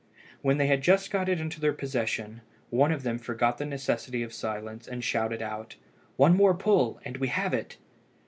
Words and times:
When 0.41 0.57
they 0.57 0.65
had 0.65 0.81
just 0.81 1.11
got 1.11 1.29
it 1.29 1.39
into 1.39 1.59
their 1.61 1.73
possession, 1.73 2.41
one 2.71 2.91
of 2.91 3.03
them 3.03 3.19
forgot 3.19 3.59
the 3.59 3.67
necessity 3.67 4.23
of 4.23 4.33
silence, 4.33 4.87
and 4.87 5.03
shouted 5.03 5.43
out 5.43 5.75
"One 6.17 6.35
pull 6.57 6.93
more, 6.95 7.01
and 7.05 7.17
we 7.17 7.27
have 7.27 7.53
it!" 7.53 7.77